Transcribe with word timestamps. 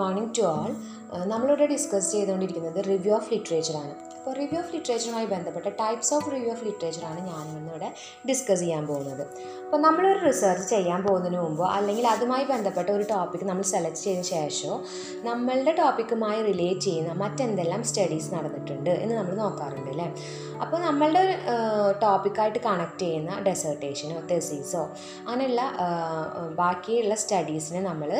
Morning 0.00 0.34
to 0.38 0.44
ആൾ 0.54 0.70
നമ്മളിവിടെ 1.32 1.66
discuss 1.74 2.10
ചെയ്തുകൊണ്ടിരിക്കുന്നത് 2.14 2.78
review 2.90 3.14
of 3.18 3.30
ലിറ്ററേച്ചറാണ് 3.32 3.94
അപ്പോൾ 4.18 4.36
റിവ്യൂ 4.38 4.58
ഓഫ് 4.62 4.72
ലിറ്ററേച്ചറുമായി 4.74 5.26
ബന്ധപ്പെട്ട 5.32 5.68
ടൈപ്സ് 5.80 6.10
ഓഫ് 6.14 6.30
റിവ്യൂ 6.32 6.50
ഓഫ് 6.54 6.64
ലിറ്ററേച്ചറാണ് 6.68 7.20
ഞാൻ 7.28 7.44
ഇന്നിവിടെ 7.50 7.88
ഡിസ്കസ് 8.30 8.62
ചെയ്യാൻ 8.62 8.84
പോകുന്നത്. 8.86 9.22
അപ്പോൾ 9.64 9.80
നമ്മളൊരു 9.86 10.20
റിസർച്ച് 10.28 10.66
ചെയ്യാൻ 10.74 11.00
പോകുന്നതിന് 11.06 11.38
മുമ്പോ 11.44 11.64
അല്ലെങ്കിൽ 11.76 12.06
അതുമായി 12.14 12.44
ബന്ധപ്പെട്ട 12.52 12.88
ഒരു 12.96 13.04
ടോപ്പിക് 13.12 13.44
നമ്മൾ 13.50 13.64
സെലക്ട് 13.72 14.02
ചെയ്ത 14.06 14.22
ശേഷമോ 14.32 14.76
നമ്മളുടെ 15.28 15.72
ടോപ്പിക്കുമായി 15.80 16.40
റിലേറ്റ് 16.50 16.84
ചെയ്യുന്ന 16.88 17.14
മറ്റെന്തെല്ലാം 17.22 17.82
സ്റ്റഡീസ് 17.90 18.30
നടന്നിട്ടുണ്ട് 18.34 18.92
എന്ന് 19.02 19.14
നമ്മൾ 19.20 19.34
നോക്കാറുണ്ട് 19.44 19.90
അല്ലേ? 19.94 20.08
അപ്പോൾ 20.62 20.78
നമ്മളുടെ 20.88 21.24
ടോപ്പിക്കായിട്ട് 22.04 22.62
കണക്ട് 22.68 23.02
ചെയ്യുന്ന 23.04 23.32
ഡെസേർട്ടേഷനോ 23.48 24.20
തെസീസോ 24.32 24.84
അങ്ങനെയുള്ള 25.26 25.62
ബാക്കിയുള്ള 26.62 27.14
സ്റ്റഡീസിനെ 27.24 27.82
നമ്മൾ 27.90 28.10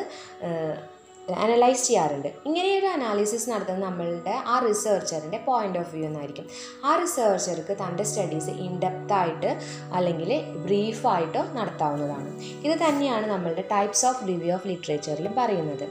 അനലൈസ് 1.35 1.89
ചെയ്യാറുണ്ട്. 1.89 2.29
ഇങ്ങനെയൊരു 2.47 2.87
അനാലിസിസ് 2.87 3.51
നടത്തുന്ന 3.51 3.85
നമ്മളുടെ 3.85 4.43
ആ 4.47 4.59
റിസർച്ചറിന്റെ 4.59 5.39
പോയിന്റ് 5.47 5.79
ഓഫ് 5.79 5.95
വ്യൂ 5.95 6.05
എന്നായിരിക്കും. 6.05 6.47
ആ 6.85 6.97
റിസർച്ചർക്ക് 6.97 7.77
തന്റെ 7.83 8.05
സ്റ്റഡീസ് 8.05 8.51
ഇൻഡെപ്തായിട്ട് 8.51 9.57
അല്ലെങ്കിൽ 9.93 10.43
ബ്രീഫായിട്ടോ 10.57 11.45
നടത്താവുന്നതാണ്. 11.53 12.43
ഇത് 12.65 12.79
തന്നെയാണ് 12.85 13.27
നമ്മളുടെ 13.27 13.65
ടൈപ്സ് 13.73 14.07
ഓഫ് 14.07 14.29
റിവ്യൂ 14.29 14.55
ഓഫ് 14.55 14.69
ലിറ്ററേച്ചറിലും 14.69 15.35
പറയുന്നത്. 15.35 15.89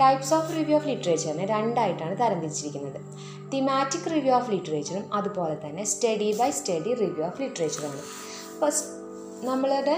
ടൈപ്സ് 0.00 0.34
ഓഫ് 0.34 0.56
റിവ്യൂ 0.56 0.76
ഓഫ് 0.76 0.88
ലിറ്ററേച്ചറിനെ 0.88 1.46
രണ്ടായിട്ടാണ് 1.46 2.16
തരംതിരിച്ചിരിക്കുന്നത്. 2.16 3.00
തിമാറ്റിക് 3.54 4.10
റിവ്യൂ 4.10 4.34
ഓഫ് 4.34 4.50
ലിറ്ററേച്ചറും 4.50 5.14
അതുപോലെ 5.14 5.68
തന്നെ 5.68 5.84
study 5.84 6.36
by 6.40 6.50
study 6.50 6.94
review 6.94 7.26
of 7.26 7.42
ലിറ്ററേച്ചറുമാണ് 7.42 8.02
first 8.60 8.97
നമ്മളുടെ 9.44 9.96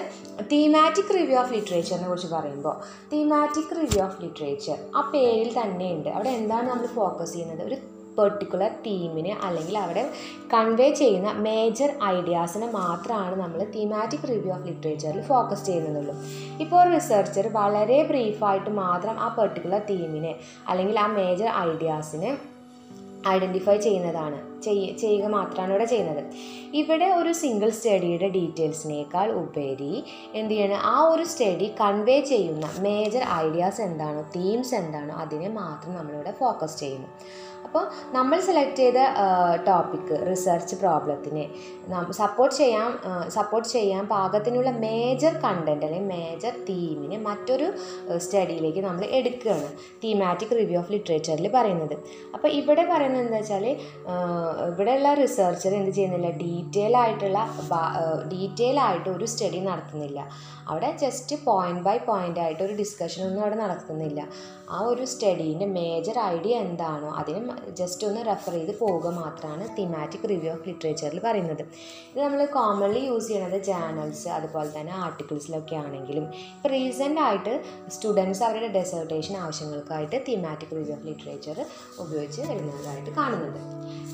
തീമാറ്റിക് 0.53 1.15
റിവ്യൂ 1.15 1.39
ഓഫ് 1.41 1.53
ലിറ്ററേച്ചറിനെ 1.53 2.09
കുറിച്ച് 2.09 2.29
പറയുമ്പോൾ 2.35 2.75
തീമാറ്റിക് 3.13 3.77
റിവ്യൂ 3.77 4.05
ഓഫ് 4.05 4.23
ലിറ്ററേച്ചർ 4.23 4.79
ആ 4.97 5.01
പേരിൽ 5.13 5.61
തന്നെയുണ്ട്. 5.61 6.09
അവിടെ 6.09 6.31
എന്താണ് 6.31 6.69
നമ്മൾ 6.69 6.87
ഫോക്കസ് 6.87 7.33
ചെയ്യുന്നത്? 7.33 7.63
ഒരു 7.65 7.77
പെർട്ടിക്കുലർ 8.19 8.69
തീമിന് 8.87 9.33
അല്ലെങ്കിൽ 9.43 9.79
അവിടെ 9.79 10.13
കൺവേ 10.55 10.91
ചെയ്യുന്ന 10.91 11.33
മേജർ 11.33 11.91
ഐഡിയാസിനെ 12.05 12.67
മാത്രമാണ് 12.67 13.37
നമ്മൾ 13.41 13.65
തീമാറ്റിക് 13.77 14.29
റിവ്യൂ 14.29 14.53
ഓഫ് 14.55 14.67
ലിറ്ററേച്ചറിൽ 14.67 15.23
ഫോക്കസ് 15.23 15.67
ചെയ്യുന്നതുള്ളൂ 15.67 16.15
ഇപ്പോൾ 16.61 16.95
റിസർച്ചർ 16.95 17.49
വളരെ 17.49 18.03
ബ്രീഫായിട്ട് 18.03 18.71
മാത്രം 18.71 19.21
ആ 19.21 19.29
പെർട്ടിക്കുലർ 19.39 19.79
തീമിനെ 19.91 20.41
അല്ലെങ്കിൽ 20.69 20.99
ആ 20.99 21.07
മേജർ 21.07 21.49
ഐഡിയാസിനെ 21.71 22.39
ഐഡന്റിഫൈ 23.29 23.77
ചെയ്യുന്നതാണ്. 23.77 24.51
ചെയ്യുക 24.99 25.27
മാത്രമാണ് 25.27 25.71
ഇവിടെ 25.71 25.85
ചെയ്യുന്നത്. 25.85 26.25
ഇവിടെ 26.75 27.05
ഒരു 27.05 27.33
സിംഗിൾ 27.33 27.71
സ്റ്റഡിയുടെ 27.71 28.29
ഡീറ്റെയിൽസിനേക്കാൾ 28.29 29.33
ഉപരി 29.33 30.05
എന്ത് 30.35 30.55
ചെയ്യണം? 30.55 30.77
ആ 30.77 31.01
ഒരു 31.01 31.23
സ്റ്റഡി 31.23 31.75
കൺവേ 31.81 32.21
ചെയ്യുന്ന 32.21 32.71
മേജർ 32.79 33.23
ഐഡിയാസ് 33.33 33.81
എന്താണോ? 33.81 34.23
തീംസ് 34.23 34.75
എന്താണോ? 34.75 35.15
അതിനെ 35.15 35.49
മാത്രം 35.49 35.97
നമ്മളിവിടെ 35.97 36.33
ഫോക്കസ് 36.41 36.81
ചെയ്യുന്നു. 36.81 37.09
അപ്പോൾ 37.67 37.85
നമ്മൾ 38.17 38.39
സെലക്ട് 38.47 38.81
ചെയ്ത 38.83 39.01
ടോപ്പിക്ക് 39.69 40.15
റിസർച്ച് 40.29 40.77
പ്രോബ്ലത്തിനെ 40.83 41.45
സപ്പോർട്ട് 42.21 42.55
ചെയ്യാൻ 42.61 42.91
സപ്പോർട്ട് 43.37 43.69
ചെയ്യാൻ 43.75 44.05
പാകത്തിനുള്ള 44.15 44.71
മേജർ 44.85 45.35
കണ്ടന്റ് 45.45 45.87
അല്ലെങ്കിൽ 45.87 46.09
മേജർ 46.15 46.55
തീമിനെ 46.69 47.19
മറ്റൊരു 47.29 47.67
സ്റ്റഡിയിലേക്ക് 48.25 48.83
നമ്മൾ 48.87 49.05
എടുക്കുകയാണ്. 49.19 49.69
തീമാറ്റിക് 50.05 50.55
റിവ്യൂ 50.61 50.79
ഓഫ് 50.83 50.93
ലിറ്ററേച്ചറിൽ 50.95 51.49
പറയുന്നത്. 51.59 51.97
അപ്പോൾ 52.35 52.49
ഇവിടെ 52.61 52.85
പറയുന്നത് 52.93 53.25
എന്താ 53.27 53.41
വെച്ചാൽ 53.41 53.67
ഇവിടെയുള്ള 54.71 55.13
റിസർച്ചർ 55.23 55.75
എന്ത് 55.81 55.93
ചെയ്യുന്നില്ല 55.99 56.31
ഡീറ്റെയിൽ 56.45 56.97
ആയിട്ടുള്ള 57.03 57.41
ഡീറ്റെയിൽ 58.35 58.79
ആയിട്ട് 58.87 59.09
ഒരു 59.17 59.29
സ്റ്റഡി 59.35 59.61
നടത്തുന്നില്ല. 59.71 60.21
അവിടെ 60.71 60.91
ജസ്റ്റ് 61.05 61.35
പോയിന്റ് 61.47 61.85
ബൈ 61.87 61.97
പോയിന്റ് 62.09 62.41
ആയിട്ട് 62.43 62.63
ഒരു 62.67 62.75
ഡിസ്കഷൻ 62.83 63.21
ഒന്നും 63.29 63.43
അവിടെ 63.45 63.57
നടത്തുന്നില്ല. 63.65 64.21
ആ 64.75 64.81
ഒരു 64.91 65.05
സ്റ്റഡീന്റെ 65.13 65.67
മേജർ 65.79 66.17
ഐഡിയ 66.35 66.55
എന്താണോ 66.67 67.09
അതിന് 67.21 67.41
ജസ്റ്റ് 67.81 68.07
ഒന്ന് 68.07 68.21
റെഫർ 68.31 68.53
ചെയ്ത് 68.53 68.73
പോവുക 68.79 69.09
മാത്രമാണ് 69.19 69.65
തിമാറ്റിക് 69.79 70.27
റിവ്യൂ 70.33 70.51
ഓഫ് 70.53 70.69
ലിറ്ററേച്ചറിൽ 70.69 71.21
പറയുന്നത്. 71.27 71.63
ഇത് 72.11 72.19
നമ്മൾ 72.25 72.41
കോമൺലി 72.57 73.03
യൂസ് 73.09 73.29
ചെയ്യുന്നത് 73.29 73.59
ജേണൽസ് 73.71 74.29
അതുപോലെ 74.29 74.71
തന്നെ 74.79 74.95
ആർട്ടിക്കിൾസിലൊക്കെ 75.05 75.77
ആണെങ്കിലും 75.77 76.27
ഇപ്പോൾ 76.57 76.73
റീസെന്റ് 76.77 77.21
ആയിട്ട് 77.21 77.55
സ്റ്റുഡൻസ് 77.97 78.43
അവരുടെ 78.49 78.71
ഡെസേർട്ടേഷൻ 78.79 79.37
ആവശ്യങ്ങൾക്കായിട്ട് 79.37 80.17
തിമാറ്റിക് 80.29 80.75
റിവ്യൂ 80.79 80.95
ഓഫ് 80.97 81.07
ലിറ്ററേച്ചർ 81.11 81.59
ഉപയോഗിച്ച് 81.99 82.41
വരുന്നതായിട്ട് 82.51 83.11
കാണുന്നുണ്ട്. 83.11 83.61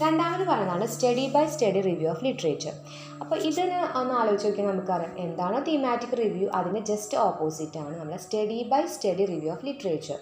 രണ്ടാമത് 0.05 0.45
പറയുന്നതാണ് 0.49 0.87
study 0.87 1.27
by 1.35 1.47
study 1.47 1.81
review 1.81 2.09
of 2.11 2.25
literature 2.25 2.75
അപ്പോൾ 3.21 3.39
ഇതിന് 3.49 3.79
ഒന്ന് 3.99 4.15
ആലോചിച്ച് 4.15 4.49
നോക്കിയാൽ 4.49 4.69
നമുക്കറിയാം 4.71 5.13
എന്താണോ 5.19 5.59
തീമാറ്റിക് 5.69 6.17
റിവ്യൂ 6.19 6.49
അതിന് 6.55 6.81
ജസ്റ്റ് 6.91 7.17
ഓപ്പോസിറ്റ് 7.19 7.79
ആണ് 7.79 7.95
നമ്മുടെ 8.01 8.19
study 8.27 8.59
by 8.73 8.83
study 8.97 9.25
review 9.33 9.51
of 9.53 9.67
literature 9.67 10.19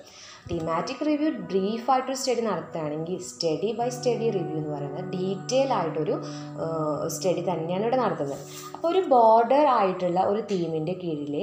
thematic 0.50 1.02
review 1.08 1.28
ബ്രീഫായിട്ടൊരു 1.50 2.16
study 2.20 2.42
നടത്തുകയാണെങ്കിൽ 2.48 3.18
സ്റ്റഡി 3.28 3.68
ബൈ 3.78 3.88
സ്റ്റഡി 3.96 4.26
റിവ്യൂ 4.36 4.56
എന്ന് 4.60 4.70
പറയുന്നത് 4.74 5.06
ഡീറ്റെയിൽ 5.14 5.70
ആയിട്ടൊരു 5.78 6.14
സ്റ്റഡി 7.14 7.42
തന്നെയാണ് 7.48 7.84
ഇവിടെ 7.86 7.98
നടത്തുന്നത്. 8.02 8.42
അപ്പോൾ 8.74 8.88
ഒരു 8.92 9.00
ബോർഡർ 9.12 9.66
ആയിട്ടുള്ള 9.76 10.20
ഒരു 10.30 10.40
തീമിന്റെ 10.50 10.94
കീഴിൽ 11.02 11.36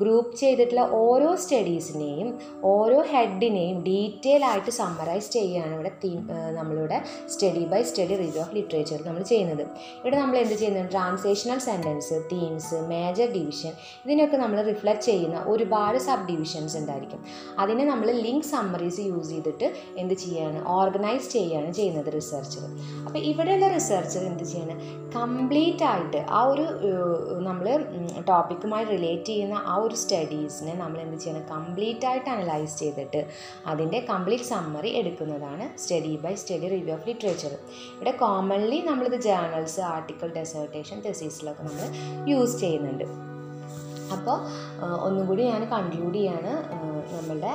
ഗ്രൂപ്പ് 0.00 0.32
ചെയ്തിട്ടുള്ള 0.40 0.84
ഓരോ 1.02 1.28
സ്റ്റഡീസിനെയും 1.42 2.30
ഓരോ 2.72 2.98
ഹെഡിനെയും 3.12 3.78
ഡീറ്റെയിൽ 3.88 4.44
ആയിട്ട് 4.50 4.74
സമ്മറൈസ് 4.80 5.30
ചെയ്യുകയാണ് 5.36 5.72
ഇവിടെ 5.78 5.92
തീം 6.04 6.18
നമ്മളിവിടെ 6.58 6.98
study 7.34 7.64
by 7.72 7.80
study 7.90 8.16
review 8.22 8.42
of 8.46 8.54
literature 8.58 8.98
നമ്മൾ 9.08 9.22
ചെയ്യുന്നത്. 9.32 9.64
ഇവിടെ 10.00 10.16
നമ്മൾ 10.22 10.36
എന്ത് 10.42 10.56
ചെയ്യുന്നത് 10.62 10.90
translational 10.96 11.60
sentence 11.68 12.18
themes 12.32 12.74
major 12.92 13.30
division 13.38 13.72
ഇതിനൊക്കെ 14.04 14.36
നമ്മൾ 14.44 14.60
റിഫ്ലക്റ്റ് 14.72 15.08
ചെയ്യുന്ന 15.12 15.38
ഒരുപാട് 15.54 16.00
സബ് 16.08 16.26
ഡിവിഷൻസ് 16.32 16.76
ഉണ്ടായിരിക്കും. 16.82 17.22
അതിനെ 17.64 17.86
നമ്മൾ 17.92 18.10
ലിങ്ക് 18.26 18.46
സമ്മറീസ് 18.52 19.02
യൂസ് 19.10 19.30
ചെയ്തിട്ട് 19.34 19.66
എന്ത് 20.02 20.14
ചെയ്യാണ്? 20.24 20.58
ഓർഗനൈസ് 20.76 21.28
ചെയ്യുകയാണ് 21.34 21.70
ചെയ്യുന്നത് 21.78 22.10
റിസർച്ചർ 22.18 22.64
അപ്പോൾ 23.06 23.20
ഇവിടെയുള്ള 23.30 23.68
റിസർച്ചർ 23.76 24.22
എന്ത് 24.30 24.44
ചെയ്യാണ്? 24.52 24.74
കംപ്ലീറ്റ് 25.16 25.84
ആയിട്ട് 25.90 26.20
ആ 26.38 26.40
ഒരു 26.52 26.64
നമ്മൾ 27.48 27.66
ടോപ്പിക്കുമായി 28.30 28.84
റിലേറ്റ് 28.94 29.30
ചെയ്യുന്ന 29.32 29.58
ആ 29.72 29.76
ഒരു 29.84 29.96
സ്റ്റഡീസിനെ 30.02 30.74
നമ്മൾ 30.82 30.98
എന്ത് 31.04 31.18
ചെയ്യണം? 31.22 31.44
കംപ്ലീറ്റ് 31.54 32.06
ആയിട്ട് 32.10 32.28
അനലൈസ് 32.34 32.76
ചെയ്തിട്ട് 32.82 33.22
അതിന്റെ 33.72 34.00
കംപ്ലീറ്റ് 34.10 34.48
സമ്മറി 34.54 34.92
എടുക്കുന്നതാണ് 35.02 35.66
study 35.84 36.12
by 36.26 36.34
study 36.42 36.68
review 36.74 36.94
of 36.98 37.08
literature 37.10 37.54
ഇവിടെ 37.94 38.14
കോമൺലി 38.24 38.80
നമ്മളിത് 38.90 39.18
ജേർണൽസ് 39.28 39.80
ആർട്ടിക്കിൾ 39.94 40.30
ഡെസേർട്ടേഷൻ 40.38 41.00
തെസീസിലൊക്കെ 41.06 41.64
നമ്മൾ 41.70 41.88
യൂസ് 42.32 42.56
ചെയ്യുന്നുണ്ട്. 42.60 43.06
അപ്പോൾ 44.16 44.36
ഒന്നും 45.06 45.24
കൂടി 45.30 45.42
ഞാൻ 45.52 45.62
കൺക്ലൂഡ് 45.74 46.18
ചെയ്യാണ്. 46.18 46.52
നമ്മളുടെ 47.14 47.52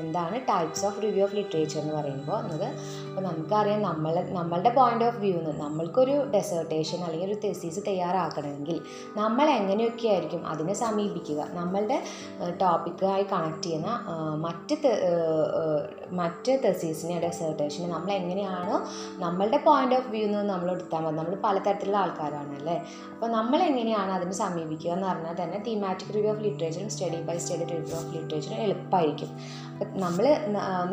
എന്താണ് 0.00 0.36
types 0.50 0.84
of 0.88 0.98
review 1.04 1.22
of 1.26 1.34
literature 1.38 1.78
എന്ന് 1.80 1.94
പറയുമ്പോൾ 1.98 2.36
എന്നത് 2.42 2.66
അപ്പോൾ 3.08 3.22
നമുക്കറിയാം 3.28 3.80
നമ്മൾ 3.88 4.14
നമ്മളുടെ 4.38 4.70
പോയിന്റ് 4.78 5.04
ഓഫ് 5.08 5.18
വ്യൂ 5.22 5.38
നിന്ന് 5.38 5.52
നമ്മൾക്കൊരു 5.64 6.14
ഡെസേർട്ടേഷൻ 6.34 7.00
അല്ലെങ്കിൽ 7.06 7.28
ഒരു 7.30 7.38
തെസീസ് 7.44 7.80
തയ്യാറാക്കണമെങ്കിൽ 7.88 8.78
നമ്മൾ 9.20 9.46
എങ്ങനെയൊക്കെ 9.58 10.08
ആയിരിക്കും 10.12 10.42
അതിനെ 10.52 10.74
സമീപിക്കുക. 10.84 11.40
നമ്മളുടെ 11.58 11.98
ടോപ്പിക്കായി 12.62 13.26
കണക്ട് 13.32 13.64
ചെയ്യുന്ന 13.66 13.88
മറ്റ് 14.46 14.76
മറ്റ് 16.20 16.52
തെസീസിനെ 16.64 17.16
ഡെസേർട്ടേഷനെ 17.26 17.88
നമ്മൾ 17.94 18.12
എങ്ങനെയാണോ 18.20 18.76
നമ്മളുടെ 19.24 19.60
പോയിന്റ് 19.66 19.96
ഓഫ് 19.98 20.08
വ്യൂ 20.14 20.26
നിന്ന് 20.26 20.46
നമ്മൾ 20.52 20.68
എടുത്താൽ 20.76 21.02
മതി. 21.06 21.16
നമ്മൾ 21.20 21.34
പലതരത്തിലുള്ള 21.46 21.98
ആൾക്കാരാണ് 22.04 22.54
അല്ലേ? 22.60 22.76
അപ്പോൾ 23.14 23.28
നമ്മൾ 23.38 23.58
എങ്ങനെയാണ് 23.70 24.12
അതിനെ 24.16 24.34
സമീപിക്കുക 24.44 24.92
എന്ന് 24.96 25.06
പറഞ്ഞാൽ 25.10 25.36
തന്നെ 25.42 25.58
thematic 25.68 26.12
review 26.16 26.32
of 26.34 26.44
ലിറ്ററേച്ചറും 26.46 26.90
study 26.96 27.20
by 27.30 27.38
study 27.44 27.66
review 27.72 27.96
of 28.00 28.12
ലിറ്ററേച്ചറും 28.16 28.60
എളുപ്പമായിരിക്കും 28.66 29.32
അപ്പം 29.72 29.98
നമ്മൾ 30.04 30.24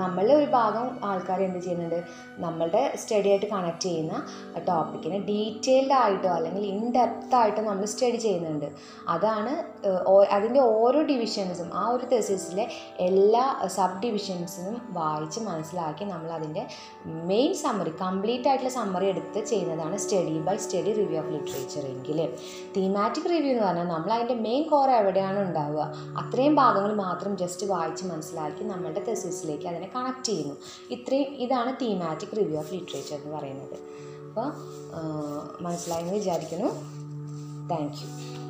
നമ്മളുടെ 0.01 0.33
ഒരു 0.39 0.47
ഭാഗം 0.55 0.87
ആൾക്കാർ 1.09 1.39
എന്ത് 1.45 1.59
ചെയ്യുന്നുണ്ട്? 1.59 1.99
നമ്മളുടെ 2.43 2.81
സ്റ്റഡി 3.01 3.29
ആയിട്ട് 3.31 3.47
കണക്ട് 3.53 3.85
ചെയ്യുന്ന 3.85 4.15
ടോപ്പിക്കിനെ 4.67 5.17
ഡീറ്റെയിൽഡ് 5.29 5.95
ആയിട്ടോ 6.01 6.29
അല്ലെങ്കിൽ 6.35 6.65
ഇൻ 6.71 6.81
ഡെപ്ത് 6.97 7.35
ആയിട്ടോ 7.39 7.61
നമ്മൾ 7.69 7.85
സ്റ്റഡി 7.93 8.19
ചെയ്യുന്നുണ്ട്. 8.25 8.67
അതാണ് 9.13 9.53
അതിന്റെ 10.35 10.61
ഓരോ 10.75 10.99
ഡിവിഷൻസും 11.11 11.69
ആ 11.81 11.83
ഒരു 11.95 12.05
തെസിസിലെ 12.13 12.65
എല്ലാ 13.07 13.43
സബ് 13.77 13.99
ഡിവിഷൻസിനും 14.05 14.75
വായിച്ച് 14.97 15.39
മനസ്സിലാക്കി 15.49 16.05
നമ്മൾ 16.13 16.29
അതിന്റെ 16.37 16.63
മെയിൻ 17.31 17.51
സമ്മറി 17.63 17.93
കംപ്ലീറ്റ് 18.03 18.49
ആയിട്ടുള്ള 18.51 18.73
സമ്മറി 18.79 19.07
എടുത്ത് 19.13 19.39
ചെയ്യുന്നതാണ് 19.51 19.97
study 20.05 20.37
by 20.47 20.57
study 20.65 20.93
review 21.01 21.19
of 21.23 21.33
literature 21.35 21.85
എങ്കിൽ 21.93 22.19
തീമാറ്റിക് 22.77 23.29
റിവ്യൂ 23.33 23.51
എന്ന് 23.55 23.65
പറഞ്ഞാൽ 23.67 23.89
നമ്മൾ 23.95 24.13
അതിന്റെ 24.17 24.37
മെയിൻ 24.47 24.63
കോർ 24.69 24.89
എവിടെയാണ് 24.91 25.39
ഉണ്ടാവുക? 25.39 25.93
അത്രയും 26.17 26.55
ഭാഗങ്ങൾ 26.55 26.95
മാത്രം 26.95 27.37
ജസ്റ്റ് 27.37 27.67
വായിച്ച് 27.67 28.05
മനസ്സിലാക്കി 28.05 28.63
നമ്മളുടെ 28.63 29.03
തെസിസിലേക്ക് 29.03 29.67
അതിനെ 29.67 29.91
കണക്ട് 29.95 30.25
ചെയ്യുന്നു. 30.25 30.55
ഇത്രയും 30.91 31.35
ഇതാണ് 31.45 31.75
തീമാറ്റിക് 31.81 32.37
റിവ്യൂ 32.37 32.57
ഓഫ് 32.59 32.73
ലിറ്ററേച്ചർ 32.73 33.15
എന്ന് 33.15 33.37
പറയുന്നത്. 33.37 33.77
അപ്പോൾ 34.27 34.49
മനസ്സിലായെന്ന് 35.63 36.13
വിചാരിക്കുന്നു. 36.13 36.71
Thank 37.69 37.99
you 38.01 38.44